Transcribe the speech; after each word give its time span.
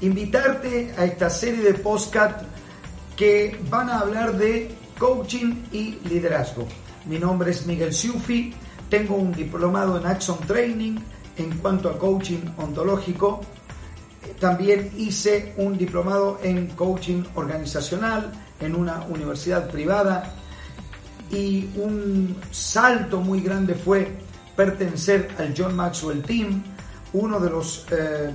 invitarte 0.00 0.94
a 0.98 1.04
esta 1.04 1.30
serie 1.30 1.62
de 1.62 1.74
podcast 1.74 2.42
que 3.16 3.58
van 3.70 3.88
a 3.88 4.00
hablar 4.00 4.36
de 4.36 4.74
coaching 4.98 5.64
y 5.72 5.98
liderazgo. 6.08 6.66
Mi 7.06 7.18
nombre 7.18 7.50
es 7.50 7.66
Miguel 7.66 7.92
Siufi, 7.92 8.54
tengo 8.88 9.16
un 9.16 9.32
diplomado 9.32 9.98
en 9.98 10.06
Action 10.06 10.38
Training 10.46 10.96
en 11.36 11.58
cuanto 11.58 11.90
a 11.90 11.98
coaching 11.98 12.40
ontológico. 12.56 13.40
También 14.40 14.90
hice 14.96 15.52
un 15.56 15.76
diplomado 15.76 16.38
en 16.42 16.68
coaching 16.68 17.22
organizacional 17.34 18.32
en 18.60 18.74
una 18.74 19.04
universidad 19.08 19.68
privada 19.70 20.34
y 21.30 21.68
un 21.76 22.36
salto 22.50 23.20
muy 23.20 23.40
grande 23.40 23.74
fue 23.74 24.08
pertenecer 24.56 25.30
al 25.38 25.54
John 25.56 25.74
Maxwell 25.74 26.22
Team, 26.22 26.62
uno 27.12 27.40
de 27.40 27.50
los 27.50 27.86
eh, 27.90 28.32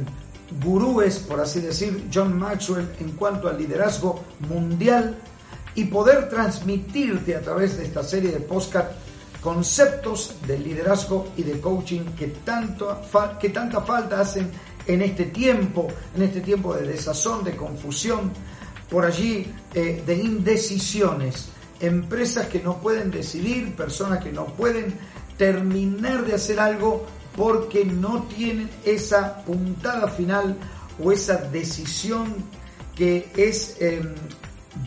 gurúes, 0.63 1.20
por 1.20 1.39
así 1.39 1.62
decir, 1.62 2.09
John 2.13 2.38
Maxwell 2.38 2.89
en 2.99 3.12
cuanto 3.12 3.48
al 3.48 3.58
liderazgo 3.58 4.23
mundial 4.48 5.17
y 5.75 5.85
poder 5.85 6.30
transmitirte 6.30 7.35
a 7.35 7.41
través 7.41 7.78
de 7.78 7.86
esta 7.86 8.03
serie 8.03 8.31
de 8.31 8.39
podcast 8.39 8.91
conceptos 9.41 10.36
de 10.45 10.59
liderazgo 10.59 11.31
y 11.38 11.44
de 11.44 11.59
coaching 11.61 12.02
que, 12.17 12.28
tanto, 12.28 13.02
que 13.39 13.50
tanta 13.50 13.81
falta 13.81 14.19
hacen 14.19 14.52
en 14.86 15.02
este 15.02 15.25
tiempo, 15.25 15.88
en 16.16 16.23
este 16.23 16.41
tiempo 16.41 16.75
de 16.75 16.88
desazón, 16.88 17.44
de 17.44 17.56
confusión, 17.56 18.31
por 18.89 19.06
allí 19.06 19.52
eh, 19.73 20.03
de 20.06 20.16
indecisiones, 20.16 21.50
empresas 21.80 22.47
que 22.47 22.59
no 22.59 22.81
pueden 22.81 23.11
decidir, 23.11 23.75
personas 23.75 24.23
que 24.23 24.31
no 24.31 24.45
pueden 24.47 24.95
terminar 25.38 26.25
de 26.25 26.34
hacer 26.34 26.59
algo 26.59 27.06
porque 27.40 27.86
no 27.86 28.23
tienen 28.23 28.70
esa 28.84 29.45
puntada 29.45 30.09
final 30.09 30.58
o 31.02 31.09
esa 31.09 31.38
decisión 31.38 32.36
que 32.94 33.31
es 33.38 33.78
em, 33.80 34.14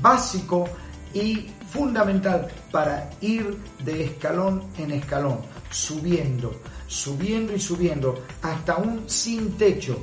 básico 0.03 0.69
y 1.15 1.47
fundamental 1.71 2.49
para 2.71 3.09
ir 3.23 3.57
de 3.83 4.05
escalón 4.05 4.65
en 4.77 4.91
escalón, 4.91 5.39
subiendo, 5.71 6.53
subiendo 6.89 7.55
y 7.55 7.59
subiendo 7.59 8.23
hasta 8.43 8.77
un 8.77 9.09
sin 9.09 9.53
techo. 9.53 10.01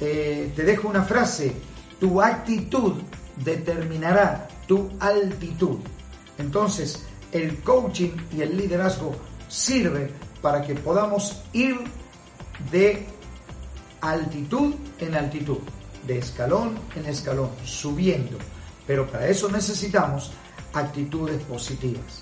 Eh, 0.00 0.52
te 0.54 0.62
dejo 0.62 0.86
una 0.86 1.02
frase, 1.02 1.52
tu 1.98 2.22
actitud 2.22 2.98
determinará 3.44 4.46
tu 4.68 4.88
altitud. 5.00 5.78
Entonces, 6.38 7.04
el 7.32 7.58
coaching 7.62 8.12
y 8.32 8.42
el 8.42 8.56
liderazgo 8.56 9.16
sirve 9.48 10.29
para 10.40 10.62
que 10.62 10.74
podamos 10.74 11.42
ir 11.52 11.76
de 12.70 13.06
altitud 14.00 14.74
en 14.98 15.14
altitud, 15.14 15.58
de 16.06 16.18
escalón 16.18 16.78
en 16.96 17.06
escalón, 17.06 17.50
subiendo. 17.64 18.38
Pero 18.86 19.06
para 19.06 19.28
eso 19.28 19.48
necesitamos 19.48 20.32
actitudes 20.72 21.42
positivas. 21.42 22.20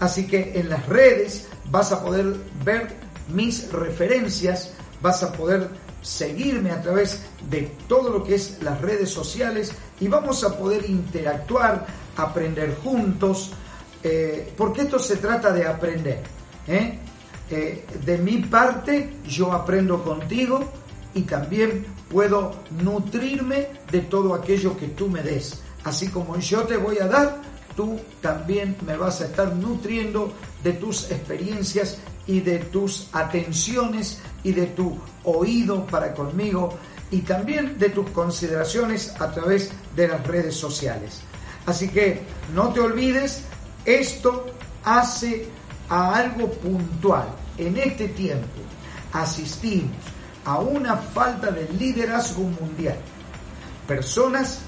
Así 0.00 0.26
que 0.26 0.58
en 0.58 0.68
las 0.68 0.86
redes 0.88 1.48
vas 1.70 1.92
a 1.92 2.02
poder 2.02 2.34
ver 2.64 2.96
mis 3.28 3.70
referencias, 3.70 4.72
vas 5.00 5.22
a 5.22 5.32
poder 5.32 5.68
seguirme 6.02 6.72
a 6.72 6.82
través 6.82 7.22
de 7.48 7.72
todo 7.86 8.10
lo 8.10 8.24
que 8.24 8.34
es 8.34 8.62
las 8.62 8.80
redes 8.80 9.10
sociales 9.10 9.72
y 10.00 10.08
vamos 10.08 10.42
a 10.42 10.58
poder 10.58 10.88
interactuar, 10.90 11.86
aprender 12.16 12.76
juntos, 12.82 13.52
eh, 14.02 14.52
porque 14.56 14.82
esto 14.82 14.98
se 14.98 15.16
trata 15.16 15.52
de 15.52 15.64
aprender. 15.64 16.20
¿eh? 16.66 16.98
Eh, 17.50 17.84
de 18.04 18.18
mi 18.18 18.38
parte 18.38 19.14
yo 19.26 19.52
aprendo 19.52 20.02
contigo 20.02 20.60
y 21.14 21.22
también 21.22 21.84
puedo 22.08 22.52
nutrirme 22.82 23.68
de 23.90 24.00
todo 24.00 24.34
aquello 24.34 24.76
que 24.76 24.88
tú 24.88 25.08
me 25.08 25.22
des. 25.22 25.60
Así 25.84 26.08
como 26.08 26.38
yo 26.38 26.62
te 26.62 26.76
voy 26.76 26.98
a 26.98 27.06
dar, 27.06 27.42
tú 27.76 27.98
también 28.20 28.76
me 28.86 28.96
vas 28.96 29.20
a 29.20 29.26
estar 29.26 29.54
nutriendo 29.54 30.32
de 30.62 30.72
tus 30.74 31.10
experiencias 31.10 31.98
y 32.26 32.40
de 32.40 32.58
tus 32.58 33.08
atenciones 33.12 34.20
y 34.44 34.52
de 34.52 34.66
tu 34.66 34.98
oído 35.24 35.86
para 35.86 36.14
conmigo 36.14 36.78
y 37.10 37.20
también 37.20 37.78
de 37.78 37.90
tus 37.90 38.08
consideraciones 38.10 39.14
a 39.20 39.30
través 39.30 39.70
de 39.94 40.08
las 40.08 40.26
redes 40.26 40.54
sociales. 40.54 41.20
Así 41.66 41.88
que 41.88 42.20
no 42.54 42.72
te 42.72 42.80
olvides, 42.80 43.42
esto 43.84 44.46
hace 44.84 45.48
a 45.92 46.16
algo 46.16 46.50
puntual. 46.50 47.28
En 47.58 47.76
este 47.76 48.08
tiempo 48.08 48.62
asistimos 49.12 49.90
a 50.46 50.58
una 50.58 50.96
falta 50.96 51.50
de 51.50 51.68
liderazgo 51.78 52.44
mundial. 52.44 52.96
Personas 53.86 54.60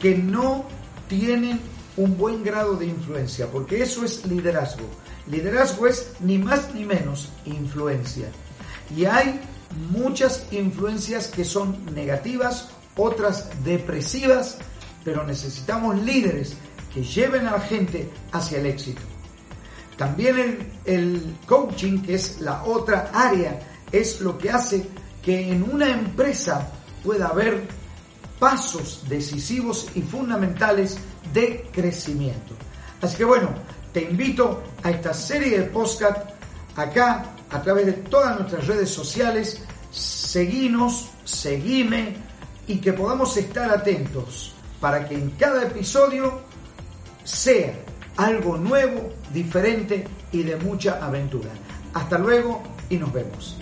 que 0.00 0.16
no 0.18 0.64
tienen 1.08 1.60
un 1.96 2.18
buen 2.18 2.42
grado 2.42 2.74
de 2.74 2.86
influencia, 2.86 3.46
porque 3.46 3.80
eso 3.80 4.04
es 4.04 4.26
liderazgo. 4.26 4.88
Liderazgo 5.28 5.86
es 5.86 6.14
ni 6.18 6.38
más 6.38 6.74
ni 6.74 6.84
menos 6.84 7.28
influencia. 7.44 8.26
Y 8.96 9.04
hay 9.04 9.40
muchas 9.90 10.46
influencias 10.50 11.28
que 11.28 11.44
son 11.44 11.76
negativas, 11.94 12.70
otras 12.96 13.50
depresivas, 13.62 14.58
pero 15.04 15.24
necesitamos 15.24 15.96
líderes 16.02 16.56
que 16.92 17.04
lleven 17.04 17.46
a 17.46 17.52
la 17.52 17.60
gente 17.60 18.10
hacia 18.32 18.58
el 18.58 18.66
éxito. 18.66 19.11
También 19.96 20.72
el, 20.84 21.36
coaching, 21.46 22.02
que 22.02 22.14
es 22.14 22.40
la 22.40 22.64
otra 22.64 23.10
área, 23.12 23.60
es 23.90 24.20
lo 24.20 24.38
que 24.38 24.50
hace 24.50 24.88
que 25.22 25.52
en 25.52 25.62
una 25.62 25.88
empresa 25.90 26.70
pueda 27.04 27.28
haber 27.28 27.62
pasos 28.38 29.04
decisivos 29.08 29.88
y 29.94 30.02
fundamentales 30.02 30.98
de 31.32 31.68
crecimiento. 31.72 32.54
Así 33.00 33.16
que 33.16 33.24
bueno, 33.24 33.50
te 33.92 34.02
invito 34.02 34.62
a 34.82 34.90
esta 34.90 35.14
serie 35.14 35.58
de 35.58 35.64
podcast 35.66 36.30
acá 36.76 37.26
a 37.50 37.62
través 37.62 37.86
de 37.86 37.92
todas 37.92 38.38
nuestras 38.38 38.66
redes 38.66 38.90
sociales. 38.90 39.62
Seguinos, 39.90 41.10
seguime 41.24 42.16
y 42.66 42.78
que 42.78 42.92
podamos 42.92 43.36
estar 43.36 43.70
atentos 43.70 44.54
para 44.80 45.06
que 45.06 45.14
en 45.14 45.30
cada 45.32 45.64
episodio 45.64 46.40
sea 47.24 47.72
algo 48.16 48.56
nuevo, 48.56 49.12
diferente 49.32 50.06
y 50.32 50.42
de 50.42 50.56
mucha 50.56 51.04
aventura. 51.04 51.50
Hasta 51.94 52.18
luego 52.18 52.62
y 52.88 52.96
nos 52.96 53.12
vemos. 53.12 53.61